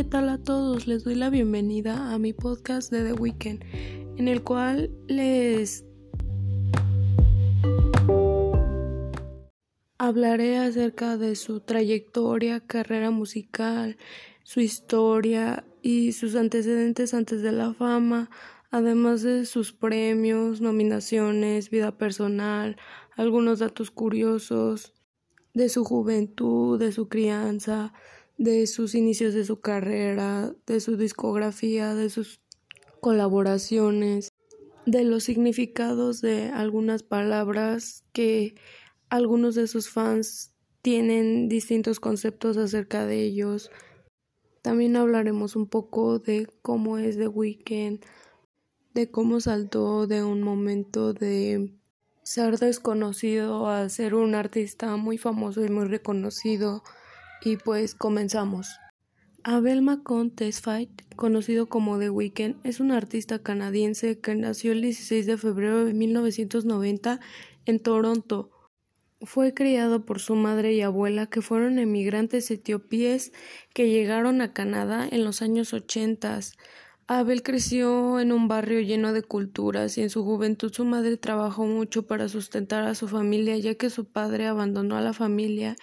[0.00, 0.86] ¿qué tal a todos?
[0.86, 3.62] Les doy la bienvenida a mi podcast de The Weekend,
[4.16, 5.84] en el cual les
[9.98, 13.98] hablaré acerca de su trayectoria, carrera musical,
[14.42, 18.30] su historia y sus antecedentes antes de la fama,
[18.70, 22.78] además de sus premios, nominaciones, vida personal,
[23.16, 24.94] algunos datos curiosos
[25.52, 27.92] de su juventud, de su crianza,
[28.40, 32.40] de sus inicios de su carrera, de su discografía, de sus
[33.02, 34.32] colaboraciones,
[34.86, 38.54] de los significados de algunas palabras que
[39.10, 43.70] algunos de sus fans tienen distintos conceptos acerca de ellos.
[44.62, 48.00] También hablaremos un poco de cómo es The Weeknd,
[48.94, 51.74] de cómo saltó de un momento de
[52.22, 56.82] ser desconocido a ser un artista muy famoso y muy reconocido
[57.42, 58.78] y pues comenzamos.
[59.42, 65.24] Abel Macon Tesfaye, conocido como The Weeknd, es un artista canadiense que nació el 16
[65.24, 67.20] de febrero de 1990
[67.64, 68.50] en Toronto.
[69.22, 73.32] Fue criado por su madre y abuela, que fueron emigrantes etiopíes
[73.72, 76.40] que llegaron a Canadá en los años 80.
[77.06, 81.64] Abel creció en un barrio lleno de culturas y en su juventud su madre trabajó
[81.64, 85.76] mucho para sustentar a su familia, ya que su padre abandonó a la familia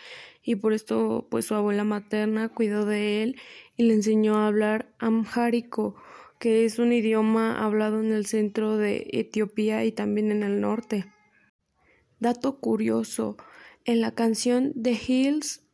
[0.48, 3.36] y por esto pues su abuela materna cuidó de él
[3.76, 5.96] y le enseñó a hablar amhárico,
[6.40, 11.12] que es un idioma hablado en el centro de Etiopía y también en el norte.
[12.22, 13.36] Dato curioso,
[13.84, 15.68] en la canción The Hills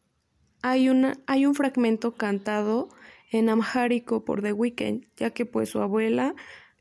[0.63, 2.89] hay, una, hay un fragmento cantado
[3.31, 6.33] en amhárico por The Weeknd, ya que pues su abuela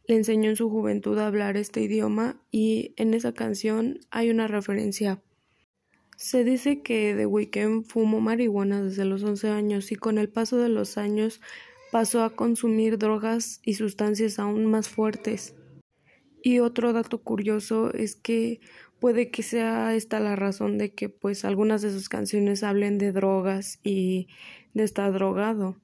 [0.06, 4.48] le enseñó en su juventud a hablar este idioma y en esa canción hay una
[4.48, 5.20] referencia
[6.22, 10.56] se dice que The Weeknd fumó marihuana desde los 11 años y con el paso
[10.56, 11.40] de los años
[11.90, 15.56] pasó a consumir drogas y sustancias aún más fuertes.
[16.40, 18.60] Y otro dato curioso es que
[19.00, 23.10] puede que sea esta la razón de que pues algunas de sus canciones hablen de
[23.10, 24.28] drogas y
[24.74, 25.80] de estar drogado.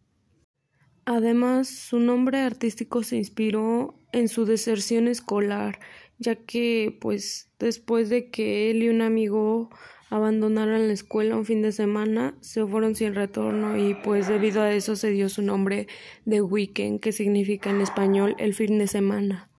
[1.05, 5.81] Además, su nombre artístico se inspiró en su deserción escolar,
[6.19, 9.71] ya que pues después de que él y un amigo
[10.11, 14.73] abandonaron la escuela un fin de semana, se fueron sin retorno y pues debido a
[14.73, 15.87] eso se dio su nombre
[16.25, 19.51] de Weekend, que significa en español el fin de semana.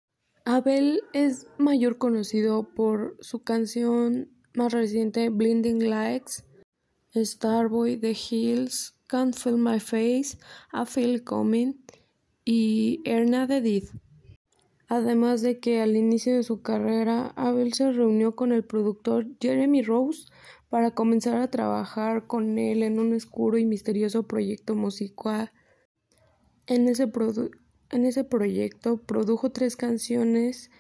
[0.46, 6.46] Abel es mayor conocido por su canción más reciente Blinding Lights,
[7.16, 10.38] Starboy, The Hills, Can't Feel My Face,
[10.74, 11.74] I Feel Coming
[12.46, 13.84] y Erna de Did.
[14.90, 19.84] Además de que al inicio de su carrera, Abel se reunió con el productor Jeremy
[19.84, 20.26] Rose
[20.68, 25.52] para comenzar a trabajar con él en un oscuro y misterioso proyecto musical.
[26.66, 27.08] En ese,
[27.92, 30.72] en ese proyecto produjo tres canciones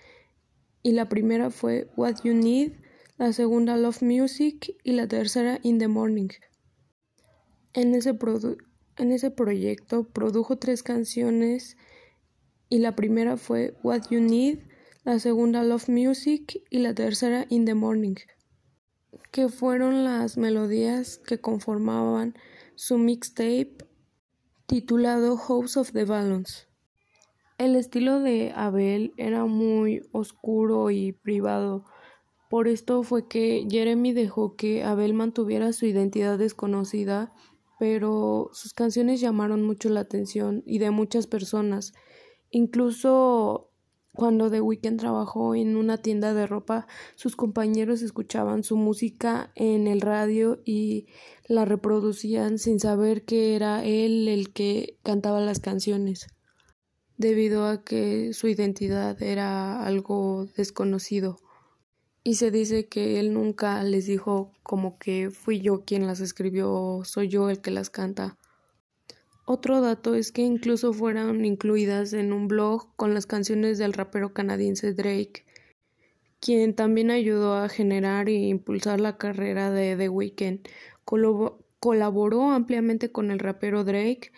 [0.81, 2.73] y la primera fue What You Need,
[3.19, 6.29] la segunda Love Music y la tercera In the Morning.
[7.73, 8.17] En ese,
[8.97, 11.77] en ese proyecto produjo tres canciones
[12.69, 14.59] y la primera fue What You Need,
[15.03, 18.15] la segunda Love Music y la tercera In the Morning,
[19.31, 22.35] que fueron las melodías que conformaban
[22.75, 23.77] su mixtape
[24.67, 26.67] titulado House of the Balance.
[27.57, 31.85] El estilo de Abel era muy oscuro y privado.
[32.49, 37.33] Por esto fue que Jeremy dejó que Abel mantuviera su identidad desconocida,
[37.79, 41.93] pero sus canciones llamaron mucho la atención y de muchas personas
[42.51, 43.69] Incluso
[44.13, 49.87] cuando The Weeknd trabajó en una tienda de ropa, sus compañeros escuchaban su música en
[49.87, 51.07] el radio y
[51.47, 56.27] la reproducían sin saber que era él el que cantaba las canciones,
[57.17, 61.37] debido a que su identidad era algo desconocido.
[62.23, 67.01] Y se dice que él nunca les dijo como que fui yo quien las escribió,
[67.05, 68.38] soy yo el que las canta.
[69.51, 74.31] Otro dato es que incluso fueron incluidas en un blog con las canciones del rapero
[74.31, 75.43] canadiense Drake,
[76.39, 80.67] quien también ayudó a generar e impulsar la carrera de The Weeknd.
[81.79, 84.31] colaboró ampliamente con el rapero Drake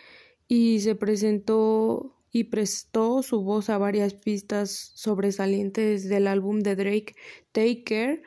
[0.48, 7.16] y se presentó y prestó su voz a varias pistas sobresalientes del álbum de Drake
[7.52, 8.22] Take Care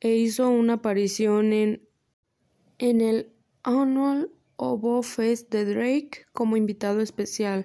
[0.00, 1.86] e hizo una aparición en,
[2.78, 7.64] en el Annual Obo Fest de Drake como invitado especial.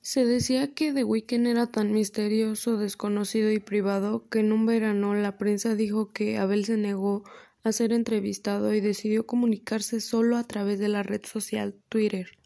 [0.00, 5.14] Se decía que The Weeknd era tan misterioso, desconocido y privado que en un verano
[5.14, 7.24] la prensa dijo que Abel se negó
[7.62, 12.38] a ser entrevistado y decidió comunicarse solo a través de la red social Twitter.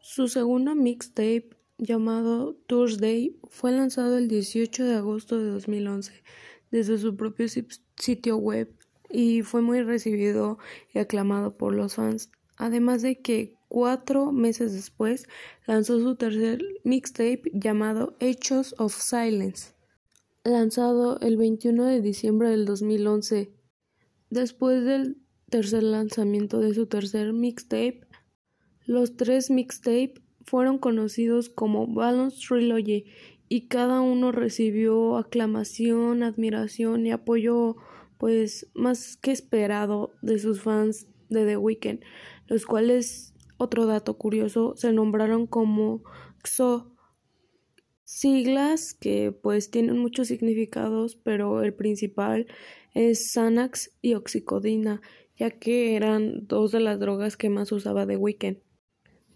[0.00, 6.22] Su segundo mixtape, llamado Thursday, fue lanzado el 18 de agosto de 2011
[6.70, 7.46] desde su propio
[7.96, 8.74] sitio web
[9.10, 10.58] y fue muy recibido
[10.92, 15.26] y aclamado por los fans, además de que cuatro meses después
[15.66, 19.72] lanzó su tercer mixtape llamado Hechos of Silence,
[20.44, 23.52] lanzado el 21 de diciembre del 2011.
[24.30, 25.18] Después del
[25.48, 28.06] tercer lanzamiento de su tercer mixtape,
[28.84, 33.04] los tres mixtapes fueron conocidos como Balance Trilogy
[33.48, 37.76] y cada uno recibió aclamación, admiración y apoyo
[38.18, 42.00] pues más que esperado de sus fans de The Weeknd,
[42.48, 46.02] los cuales, otro dato curioso, se nombraron como
[46.42, 46.92] XO,
[48.04, 52.46] siglas que pues tienen muchos significados, pero el principal
[52.94, 55.02] es Xanax y Oxicodina,
[55.36, 58.58] ya que eran dos de las drogas que más usaba The Weeknd.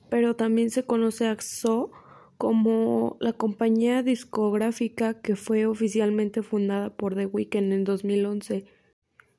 [0.09, 1.93] Pero también se conoce a XO
[2.39, 8.65] como la compañía discográfica que fue oficialmente fundada por The Weeknd en 2011,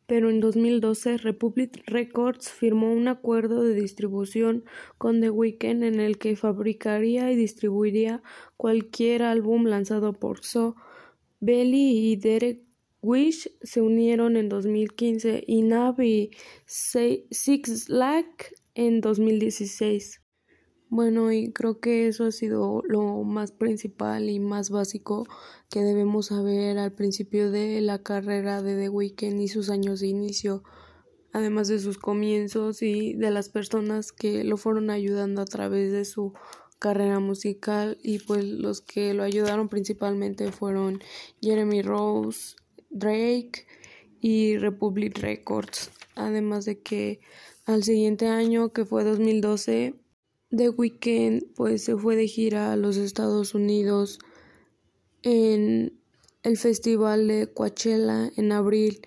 [0.08, 4.66] pero en 2012 Republic Records firmó un acuerdo de distribución
[4.98, 8.22] con The Weeknd en el que fabricaría y distribuiría
[8.58, 10.76] cualquier álbum lanzado por So.
[11.40, 12.62] Belly y Derek
[13.02, 16.32] Wish se unieron en 2015 y Nav y
[16.66, 20.23] Six Lack en 2016.
[20.96, 25.26] Bueno, y creo que eso ha sido lo más principal y más básico
[25.72, 30.10] que debemos saber al principio de la carrera de The Weeknd y sus años de
[30.10, 30.62] inicio,
[31.32, 36.06] además de sus comienzos y de las personas que lo fueron ayudando a través de
[36.06, 36.34] su
[36.78, 41.02] carrera musical y pues los que lo ayudaron principalmente fueron
[41.42, 42.56] Jeremy Rose,
[42.92, 43.66] Drake
[44.22, 47.20] y Republic Records, además de que
[47.66, 49.96] al siguiente año que fue 2012
[50.56, 54.20] The Weeknd pues se fue de gira a los Estados Unidos
[55.24, 56.00] en
[56.44, 59.02] el festival de Coachella en abril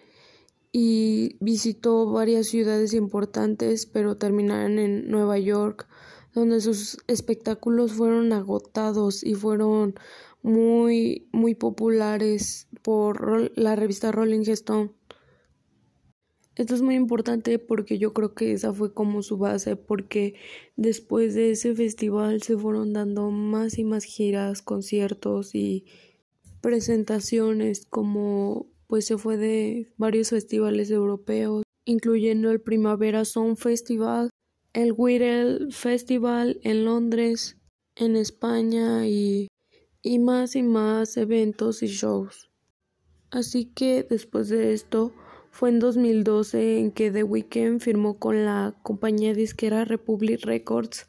[0.72, 5.86] y visitó varias ciudades importantes pero terminaron en Nueva York
[6.34, 9.94] donde sus espectáculos fueron agotados y fueron
[10.42, 14.90] muy muy populares por la revista Rolling Stone.
[16.56, 20.34] Esto es muy importante porque yo creo que esa fue como su base, porque
[20.76, 25.84] después de ese festival se fueron dando más y más giras, conciertos y
[26.62, 34.30] presentaciones, como pues se fue de varios festivales europeos, incluyendo el Primavera Sound Festival,
[34.72, 37.58] el Whittle Festival en Londres,
[37.96, 39.48] en España y,
[40.00, 42.48] y más y más eventos y shows.
[43.30, 45.12] Así que después de esto,
[45.56, 51.06] fue en 2012 en que The Weeknd firmó con la compañía disquera Republic Records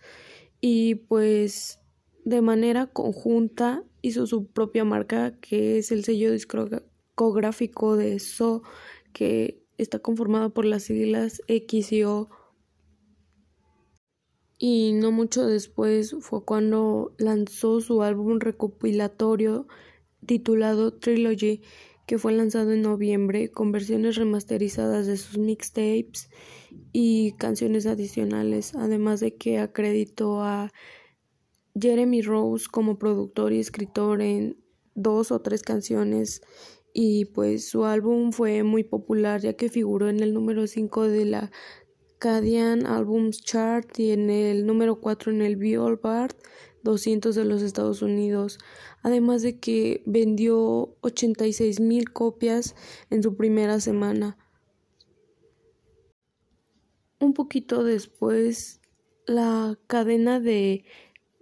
[0.61, 1.81] y pues
[2.23, 8.63] de manera conjunta hizo su propia marca que es el sello discográfico de So
[9.11, 11.91] que está conformado por las siglas X
[14.57, 19.67] y no mucho después fue cuando lanzó su álbum recopilatorio
[20.25, 21.63] titulado Trilogy
[22.07, 26.29] que fue lanzado en noviembre con versiones remasterizadas de sus mixtapes
[26.93, 30.71] y canciones adicionales, además de que acreditó a
[31.79, 34.57] Jeremy Rose como productor y escritor en
[34.95, 36.41] dos o tres canciones.
[36.93, 41.25] Y pues su álbum fue muy popular ya que figuró en el número 5 de
[41.25, 41.51] la
[42.19, 46.35] Canadian Albums Chart y en el número 4 en el Billboard
[46.87, 48.57] 200 de los Estados Unidos,
[49.03, 52.75] además de que vendió 86 mil copias
[53.09, 54.37] en su primera semana.
[57.19, 58.79] Un poquito después,
[59.25, 60.85] la cadena de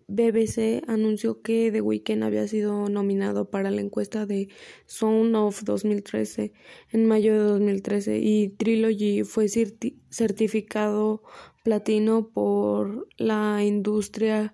[0.08, 4.50] BBC anunció que The Weeknd había sido nominado para la encuesta de
[4.86, 6.54] Sound of 2013
[6.92, 11.24] en mayo de 2013 y Trilogy fue certificado
[11.64, 14.54] platino por la industria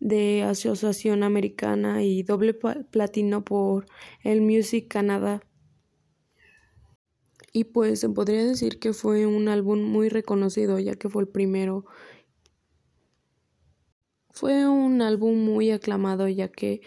[0.00, 3.86] de Asociación Americana y doble platino por
[4.22, 5.42] el Music Canada.
[7.52, 11.28] Y pues se podría decir que fue un álbum muy reconocido ya que fue el
[11.28, 11.84] primero.
[14.30, 16.80] Fue un álbum muy aclamado ya que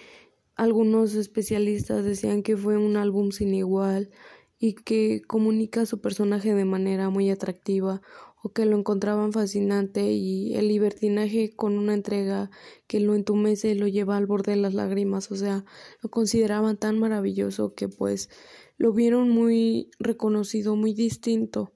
[0.55, 4.10] algunos especialistas decían que fue un álbum sin igual
[4.58, 8.01] y que comunica su personaje de manera muy atractiva
[8.44, 12.52] o que lo encontraban fascinante y el libertinaje con una entrega
[12.88, 15.64] que lo entumece y lo lleva al borde de las lágrimas, o sea,
[16.02, 18.30] lo consideraban tan maravilloso que pues
[18.78, 21.72] lo vieron muy reconocido, muy distinto.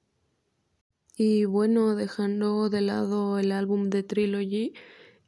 [1.15, 4.73] Y bueno, dejando de lado el álbum de Trilogy,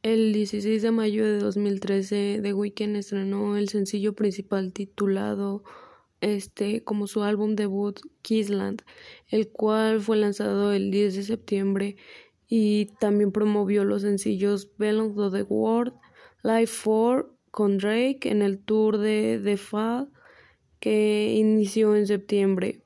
[0.02, 5.64] El 16 de mayo de 2013, The Weeknd estrenó el sencillo principal titulado
[6.20, 8.82] este como su álbum debut Kissland,
[9.28, 11.96] el cual fue lanzado el 10 de septiembre
[12.48, 15.94] y también promovió los sencillos Belong to the World,
[16.42, 20.10] Live 4 con Drake en el tour de The Fall
[20.78, 22.82] que inició en septiembre.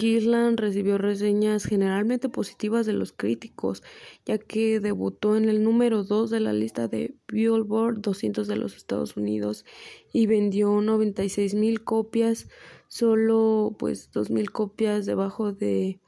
[0.00, 3.82] Kisland recibió reseñas generalmente positivas de los críticos,
[4.24, 8.78] ya que debutó en el número 2 de la lista de Billboard 200 de los
[8.78, 9.66] Estados Unidos
[10.10, 12.48] y vendió 96 mil copias,
[12.88, 16.00] solo pues 2 mil copias debajo de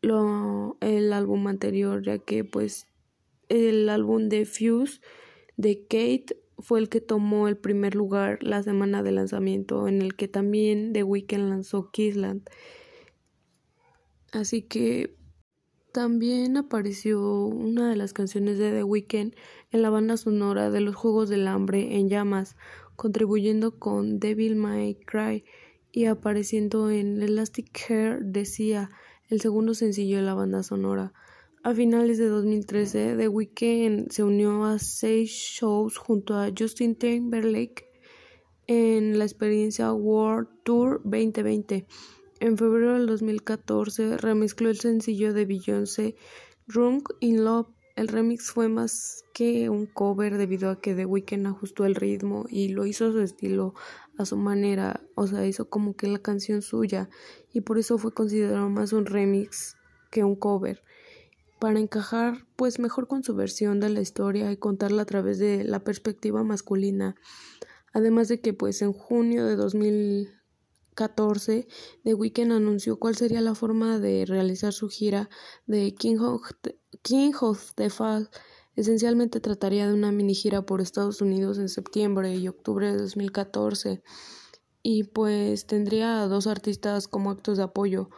[0.00, 2.86] lo, el álbum anterior, ya que pues
[3.48, 5.00] el álbum de Fuse
[5.56, 10.14] de Kate fue el que tomó el primer lugar la semana de lanzamiento, en el
[10.14, 12.48] que también The Weeknd lanzó Kissland.
[14.32, 15.16] Así que
[15.92, 19.34] también apareció una de las canciones de The Weeknd
[19.70, 22.56] en la banda sonora de los Juegos del Hambre en llamas,
[22.94, 25.44] contribuyendo con Devil May Cry
[25.92, 28.90] y apareciendo en Elastic Hair decía
[29.28, 31.14] el segundo sencillo de la banda sonora.
[31.64, 37.88] A finales de 2013, The Weeknd se unió a seis shows junto a Justin Timberlake
[38.66, 41.86] en la experiencia World Tour 2020
[42.40, 46.16] en febrero del 2014 remezcló el sencillo de Beyoncé
[46.66, 47.68] Drunk in Love.
[47.96, 52.44] El remix fue más que un cover debido a que The Weeknd ajustó el ritmo
[52.48, 53.74] y lo hizo a su estilo,
[54.16, 57.08] a su manera, o sea, hizo como que la canción suya
[57.52, 59.76] y por eso fue considerado más un remix
[60.10, 60.84] que un cover
[61.58, 65.64] para encajar pues mejor con su versión de la historia y contarla a través de
[65.64, 67.16] la perspectiva masculina.
[67.92, 70.37] Además de que pues en junio de 2000
[70.98, 71.68] 14,
[72.02, 75.30] The Weeknd anunció cuál sería la forma de realizar su gira
[75.66, 77.30] de King of the, King
[77.88, 78.28] Fall.
[78.74, 84.02] Esencialmente trataría de una mini gira por Estados Unidos en septiembre y octubre de 2014
[84.82, 88.10] y pues tendría a dos artistas como actos de apoyo.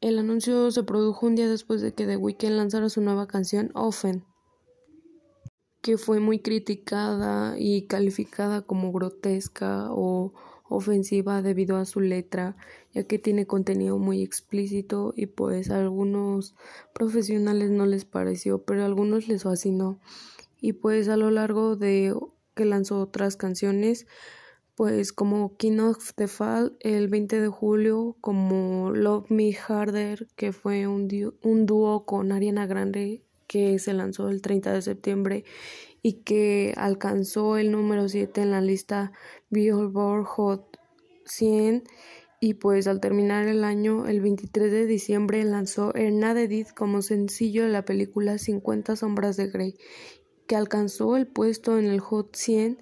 [0.00, 3.70] El anuncio se produjo un día después de que The Weeknd lanzara su nueva canción
[3.74, 4.24] Often,
[5.82, 10.32] que fue muy criticada y calificada como grotesca o
[10.74, 12.56] ofensiva debido a su letra,
[12.92, 16.54] ya que tiene contenido muy explícito y pues a algunos
[16.92, 20.00] profesionales no les pareció, pero a algunos les fascinó.
[20.60, 22.14] Y pues a lo largo de
[22.54, 24.06] que lanzó otras canciones,
[24.74, 30.52] pues como King of the Fall el 20 de julio, como Love Me Harder, que
[30.52, 31.08] fue un,
[31.42, 35.44] un dúo con Ariana Grande que se lanzó el 30 de septiembre
[36.06, 39.12] y que alcanzó el número 7 en la lista
[39.48, 40.78] Billboard Hot
[41.24, 41.84] 100
[42.40, 47.70] y pues al terminar el año, el 23 de diciembre lanzó Hernadedith como sencillo de
[47.70, 49.76] la película 50 sombras de Grey,
[50.46, 52.76] que alcanzó el puesto en el Hot 100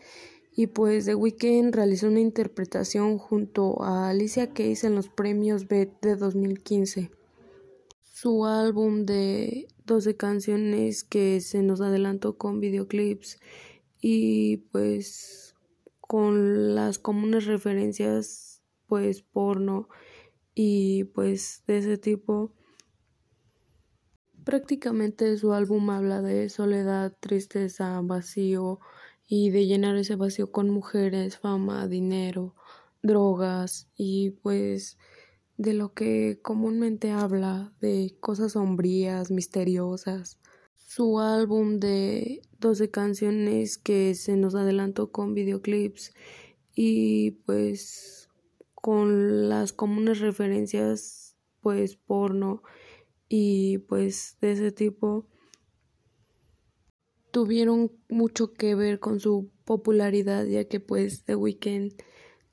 [0.56, 5.92] y pues The Weeknd realizó una interpretación junto a Alicia Keys en los premios BET
[6.02, 7.12] de 2015.
[8.02, 13.38] Su álbum de 12 canciones que se nos adelantó con videoclips
[14.00, 15.54] y pues
[16.00, 19.90] con las comunes referencias pues porno
[20.54, 22.54] y pues de ese tipo.
[24.44, 28.80] Prácticamente su álbum habla de soledad, tristeza, vacío
[29.26, 32.54] y de llenar ese vacío con mujeres, fama, dinero,
[33.02, 34.96] drogas y pues
[35.56, 40.38] de lo que comúnmente habla, de cosas sombrías, misteriosas.
[40.76, 46.12] Su álbum de 12 canciones que se nos adelantó con videoclips
[46.74, 48.28] y pues
[48.74, 52.62] con las comunes referencias pues porno
[53.28, 55.26] y pues de ese tipo
[57.30, 61.94] tuvieron mucho que ver con su popularidad ya que pues The Weeknd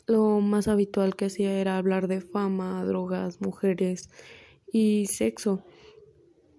[0.10, 4.10] lo más habitual que hacía era hablar de fama, drogas, mujeres
[4.72, 5.63] y sexo,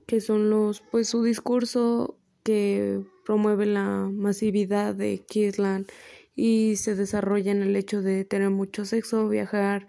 [0.06, 5.88] que son los, pues su discurso que promueve la masividad de Kissland
[6.36, 9.88] y se desarrolla en el hecho de tener mucho sexo, viajar,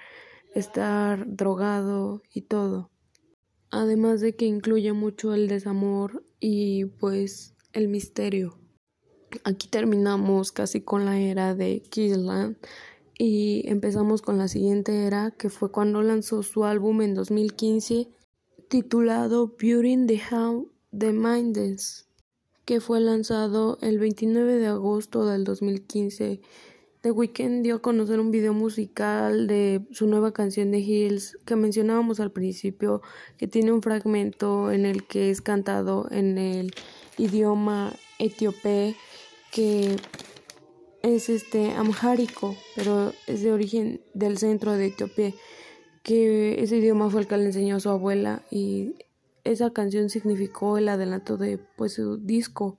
[0.56, 2.90] estar drogado y todo.
[3.70, 8.58] Además de que incluye mucho el desamor y pues el misterio.
[9.44, 12.58] Aquí terminamos casi con la era de Kissland
[13.24, 18.08] y empezamos con la siguiente era que fue cuando lanzó su álbum en 2015
[18.68, 22.08] titulado Beauty the How the Mindless
[22.66, 26.42] que fue lanzado el 29 de agosto del 2015.
[27.02, 31.56] The Weeknd dio a conocer un video musical de su nueva canción de Hills que
[31.56, 33.04] mencionábamos al principio,
[33.38, 36.74] que tiene un fragmento en el que es cantado en el
[37.18, 38.96] idioma etíope
[39.52, 39.98] que
[41.04, 45.34] es este amhárico, pero es de origen del centro de Etiopía,
[46.04, 48.96] que ese idioma fue el que le enseñó a su abuela y
[49.44, 52.78] esa canción significó el adelanto de pues su disco,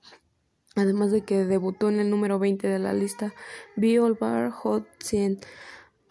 [0.75, 3.33] además de que debutó en el número 20 de la lista
[3.75, 5.39] Billboard Hot 100.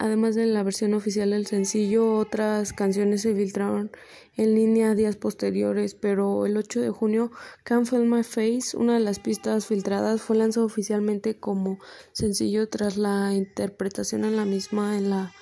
[0.03, 3.93] Además de la versión oficial del sencillo, otras canciones se filtraron
[4.37, 7.31] en línea días posteriores, pero el 8 de junio,
[7.63, 11.79] Can't Feel My Face, una de las pistas filtradas, fue lanzado oficialmente como
[12.11, 15.33] sencillo tras la interpretación en la misma en la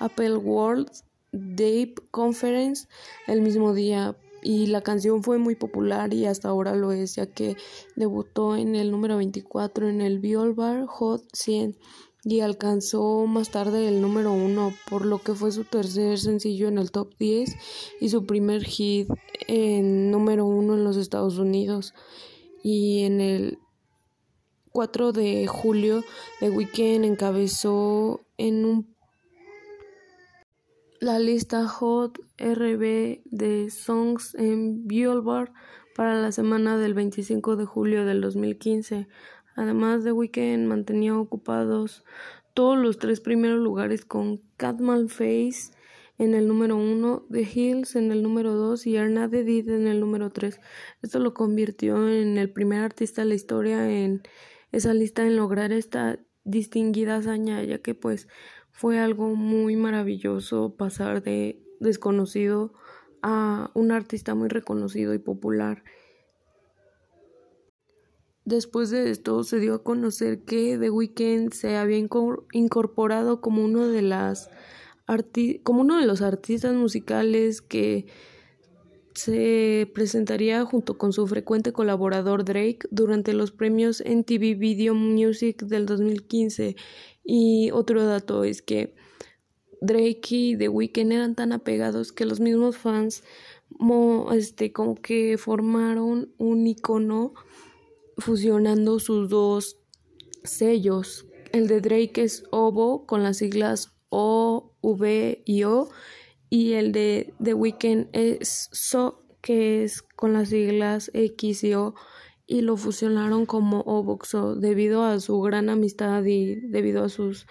[0.00, 0.90] Apple World
[1.30, 2.88] Day Conference
[3.28, 4.16] el mismo día.
[4.40, 7.56] Y la canción fue muy popular y hasta ahora lo es ya que
[7.96, 11.76] debutó en el número 24 en el Billboard Hot 100
[12.24, 16.78] y alcanzó más tarde el número uno, por lo que fue su tercer sencillo en
[16.78, 17.54] el top 10
[18.00, 19.08] y su primer hit
[19.46, 21.94] en número uno en los Estados Unidos.
[22.62, 23.58] Y en el
[24.72, 26.04] 4 de julio,
[26.40, 28.98] The Weeknd encabezó en un
[31.00, 35.52] la lista Hot RB de Songs en Billboard
[35.94, 39.06] para la semana del 25 de julio del 2015.
[39.58, 42.04] Además, The Weeknd mantenía ocupados
[42.54, 45.72] todos los tres primeros lugares con Catman Face
[46.16, 49.98] en el número uno, The Hills en el número dos y Arnade Did en el
[49.98, 50.60] número tres.
[51.02, 54.22] Esto lo convirtió en el primer artista de la historia en
[54.70, 58.28] esa lista en lograr esta distinguida hazaña, ya que pues
[58.70, 62.74] fue algo muy maravilloso pasar de desconocido
[63.22, 65.82] a un artista muy reconocido y popular.
[68.48, 73.86] Después de esto se dio a conocer que The Weeknd se había incorporado como uno
[73.88, 74.48] de las
[75.64, 78.06] como uno de los artistas musicales que
[79.12, 85.84] se presentaría junto con su frecuente colaborador Drake durante los premios MTV Video Music del
[85.84, 86.74] 2015
[87.24, 88.94] y otro dato es que
[89.82, 93.24] Drake y The Weeknd eran tan apegados que los mismos fans
[94.32, 97.34] este como que formaron un icono
[98.18, 99.78] fusionando sus dos
[100.44, 101.26] sellos.
[101.52, 105.88] El de Drake es OVO con las siglas O, V y O
[106.50, 111.94] y el de The Weeknd es So que es con las siglas X y O
[112.46, 117.46] y lo fusionaron como Ovoxo debido a su gran amistad y debido a sus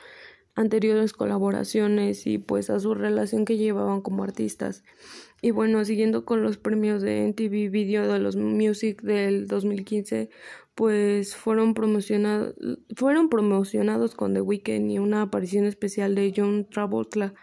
[0.56, 4.84] anteriores colaboraciones y pues a su relación que llevaban como artistas.
[5.42, 10.30] Y bueno, siguiendo con los premios de MTV Video de los Music del 2015,
[10.74, 12.56] pues fueron promocionados,
[12.96, 17.36] fueron promocionados con The Weeknd y una aparición especial de John Travolta.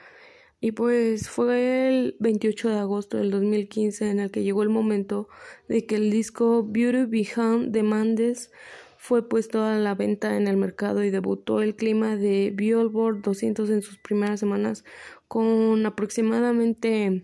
[0.61, 5.28] Y pues fue el 28 de agosto del 2015 en el que llegó el momento
[5.68, 8.50] de que el disco Beauty Behind the Mandes
[8.96, 13.68] fue puesto a la venta en el mercado y debutó el clima de Billboard 200
[13.68, 14.85] en sus primeras semanas
[15.28, 17.22] con aproximadamente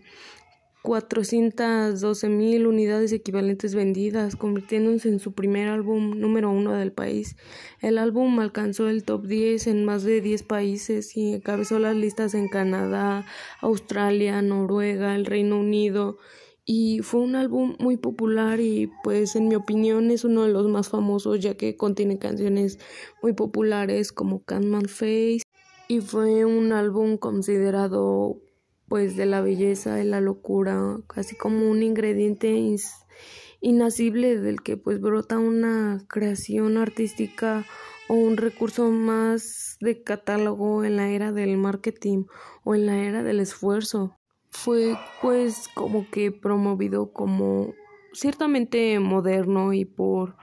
[0.83, 7.35] 412 mil unidades equivalentes vendidas, convirtiéndose en su primer álbum número uno del país.
[7.81, 12.33] El álbum alcanzó el top 10 en más de 10 países y encabezó las listas
[12.33, 13.25] en Canadá,
[13.61, 16.17] Australia, Noruega, el Reino Unido
[16.65, 20.67] y fue un álbum muy popular y pues en mi opinión es uno de los
[20.67, 22.79] más famosos ya que contiene canciones
[23.21, 25.41] muy populares como Catman Face
[25.87, 28.39] y fue un álbum considerado
[28.91, 32.75] pues de la belleza y la locura, casi como un ingrediente
[33.61, 37.65] inasible del que pues brota una creación artística
[38.09, 42.25] o un recurso más de catálogo en la era del marketing
[42.65, 44.17] o en la era del esfuerzo.
[44.49, 47.73] Fue pues como que promovido como
[48.11, 50.35] ciertamente moderno y por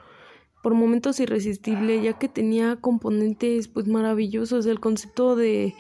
[0.63, 5.75] por momentos irresistible ya que tenía componentes pues maravillosos el concepto de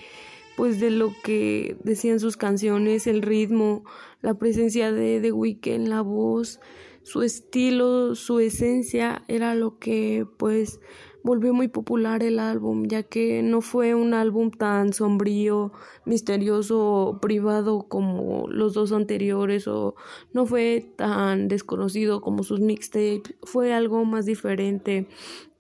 [0.58, 3.84] pues de lo que decían sus canciones, el ritmo,
[4.22, 6.58] la presencia de The Weeknd, la voz,
[7.04, 10.80] su estilo, su esencia era lo que pues
[11.22, 15.70] volvió muy popular el álbum, ya que no fue un álbum tan sombrío,
[16.04, 19.94] misterioso privado como los dos anteriores o
[20.32, 25.06] no fue tan desconocido como sus mixtapes, fue algo más diferente,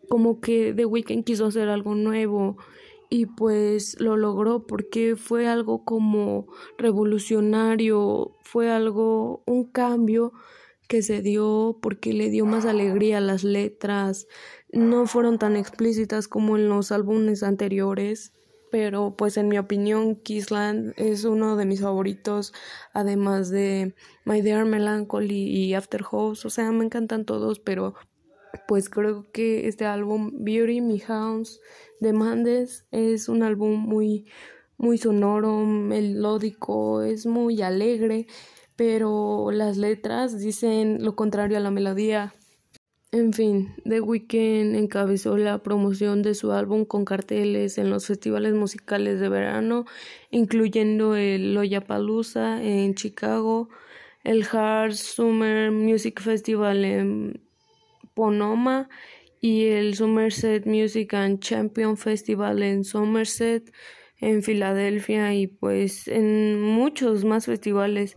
[0.08, 2.56] como que The Weeknd quiso hacer algo nuevo
[3.10, 10.32] y pues lo logró porque fue algo como revolucionario, fue algo, un cambio
[10.88, 14.26] que se dio porque le dio más alegría a las letras,
[14.72, 18.32] no fueron tan explícitas como en los álbumes anteriores,
[18.70, 22.52] pero pues en mi opinión Kissland es uno de mis favoritos,
[22.92, 23.94] además de
[24.24, 27.94] My Dear Melancholy y After House, o sea, me encantan todos, pero
[28.66, 31.60] pues creo que este álbum Beauty Me House
[32.00, 34.26] de Mandes es un álbum muy
[34.78, 38.26] muy sonoro, melódico, es muy alegre,
[38.76, 42.32] pero las letras dicen lo contrario a la melodía.
[43.10, 48.52] En fin, The Weeknd encabezó la promoción de su álbum con carteles en los festivales
[48.54, 49.86] musicales de verano,
[50.30, 53.70] incluyendo el Lollapalooza en Chicago,
[54.24, 57.47] el Hard Summer Music Festival en
[59.40, 63.72] Y el Somerset Music and Champion Festival en Somerset,
[64.20, 68.16] en Filadelfia y pues en muchos más festivales.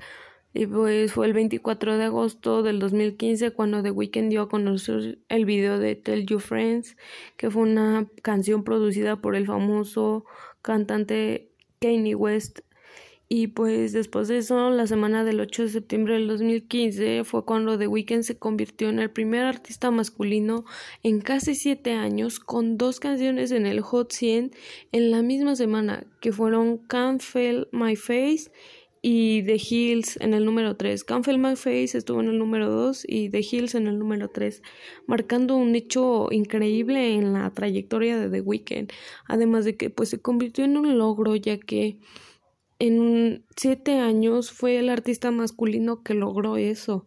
[0.54, 5.20] Y pues fue el 24 de agosto del 2015 cuando The Weeknd dio a conocer
[5.30, 6.98] el video de Tell You Friends,
[7.38, 10.26] que fue una canción producida por el famoso
[10.62, 12.60] cantante Kanye West.
[13.34, 17.78] Y pues después de eso, la semana del 8 de septiembre del 2015 fue cuando
[17.78, 20.65] The Weeknd se convirtió en el primer artista masculino
[21.02, 24.52] en casi siete años con dos canciones en el Hot 100
[24.91, 28.52] en la misma semana, que fueron Can't Feel My Face
[29.02, 31.02] y The Hills en el número 3.
[31.06, 34.28] Can't Feel My Face estuvo en el número 2 y The Hills en el número
[34.28, 34.62] 3,
[35.08, 38.91] marcando un hecho increíble en la trayectoria de The Weeknd,
[39.26, 41.98] además de que pues se convirtió en un logro ya que
[42.82, 47.06] en siete años fue el artista masculino que logró eso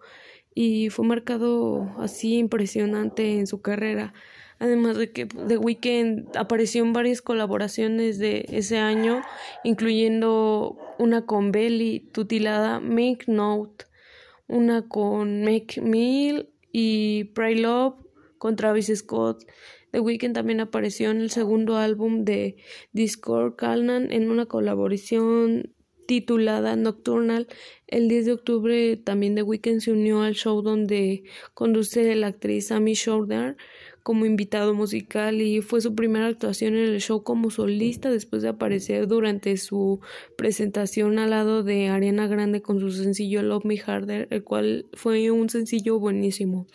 [0.54, 4.14] y fue marcado así impresionante en su carrera.
[4.60, 9.22] Además de que The Weeknd apareció en varias colaboraciones de ese año,
[9.64, 13.86] incluyendo una con Belly tutilada Make Note,
[14.46, 17.96] una con Make Meal y Pray Love
[18.38, 19.44] con Travis Scott.
[19.94, 22.56] The Weeknd también apareció en el segundo álbum de
[22.90, 25.72] Discord Calnan en una colaboración
[26.08, 27.46] titulada Nocturnal.
[27.86, 31.22] El 10 de octubre también The Weeknd se unió al show donde
[31.54, 33.56] conduce la actriz Amy Shorter
[34.02, 38.48] como invitado musical y fue su primera actuación en el show como solista después de
[38.48, 40.00] aparecer durante su
[40.36, 45.30] presentación al lado de Ariana Grande con su sencillo Love Me Harder, el cual fue
[45.30, 46.66] un sencillo buenísimo.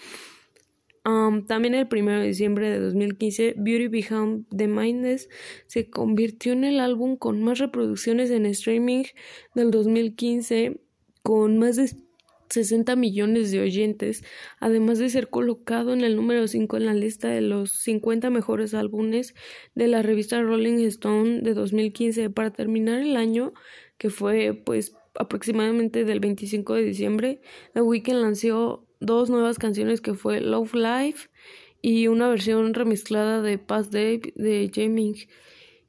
[1.06, 5.30] Um, también el 1 de diciembre de 2015, Beauty Behind the Mindless
[5.68, 9.04] se convirtió en el álbum con más reproducciones en streaming
[9.56, 10.82] del 2015,
[11.24, 11.90] con más de
[12.50, 14.24] 60 millones de oyentes,
[14.60, 18.74] además de ser colocado en el número 5 en la lista de los 50 mejores
[18.74, 19.36] álbumes
[19.76, 22.30] de la revista Rolling Stone de 2015.
[22.30, 23.54] Para terminar el año,
[23.98, 27.42] que fue pues aproximadamente del 25 de diciembre,
[27.74, 31.30] The Weeknd lanzó dos nuevas canciones que fue Love Life
[31.82, 35.16] y una versión remezclada de Past Day de Jaming.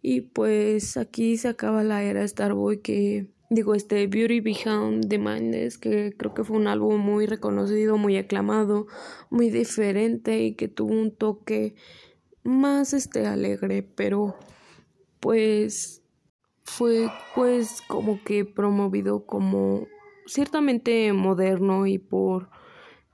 [0.03, 5.77] Y pues aquí se acaba la era Starboy que digo este Beauty Behind the Madness
[5.77, 8.87] que creo que fue un álbum muy reconocido, muy aclamado,
[9.29, 11.75] muy diferente y que tuvo un toque
[12.45, 14.37] más este alegre, pero
[15.19, 16.03] pues
[16.63, 19.87] fue pues como que promovido como
[20.27, 22.49] ciertamente moderno y por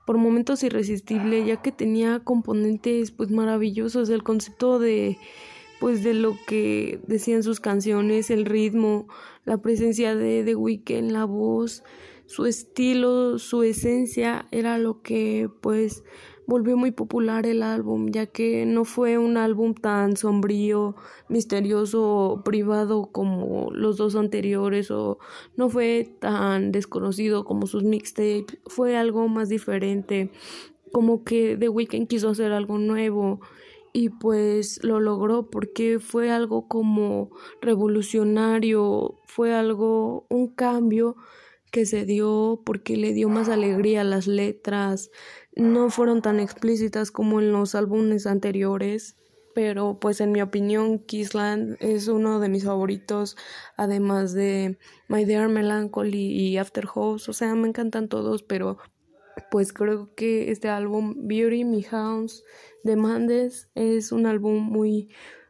[0.07, 5.17] por momentos irresistible, ya que tenía componentes pues maravillosos, el concepto de
[5.81, 9.09] pues de lo que decían sus canciones, el ritmo,
[9.43, 11.83] la presencia de The Weeknd, la voz,
[12.25, 16.05] su estilo, su esencia era lo que pues
[16.47, 20.95] volvió muy popular el álbum, ya que no fue un álbum tan sombrío,
[21.27, 25.19] misterioso, privado como los dos anteriores, o
[25.57, 30.31] no fue tan desconocido como sus mixtapes, fue algo más diferente,
[30.93, 33.41] como que The Weeknd quiso hacer algo nuevo
[33.91, 37.29] y pues lo logró porque fue algo como
[37.61, 41.17] revolucionario, fue algo, un cambio
[41.71, 45.11] que se dio porque le dio más alegría a las letras,
[45.57, 49.17] no fueron tan explícitas como en los álbumes anteriores,
[49.55, 53.35] pero pues en mi opinión Kissland es uno de mis favoritos,
[53.75, 58.77] además de My Dear Melancholy y After House, o sea, me encantan todos, pero
[59.49, 62.43] pues creo que este álbum Beauty Me House
[62.83, 65.09] de Mandes es un álbum muy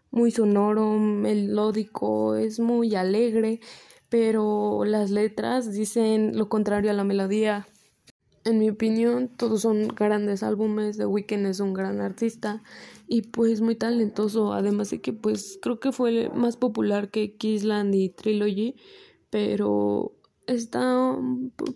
[0.09, 3.59] muy sonoro, melódico, es muy alegre,
[4.07, 7.67] pero las letras dicen lo contrario a la melodía.
[8.47, 10.95] En mi opinión, todos son grandes álbumes.
[10.95, 12.63] The Weeknd es un gran artista
[13.05, 14.53] y pues muy talentoso.
[14.53, 18.77] Además de que pues creo que fue más popular que Kissland y Trilogy,
[19.29, 20.13] pero
[20.45, 21.13] está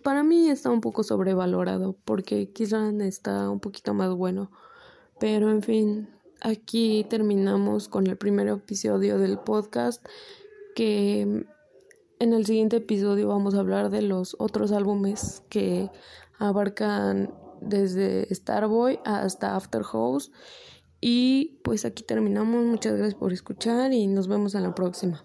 [0.02, 4.50] para mí está un poco sobrevalorado porque Kissland está un poquito más bueno.
[5.20, 6.08] Pero en fin,
[6.40, 10.06] aquí terminamos con el primer episodio del podcast
[10.74, 11.46] que
[12.22, 15.90] en el siguiente episodio vamos a hablar de los otros álbumes que
[16.42, 20.32] abarcan desde Starboy hasta After House.
[21.00, 22.66] Y pues aquí terminamos.
[22.66, 25.24] Muchas gracias por escuchar y nos vemos en la próxima.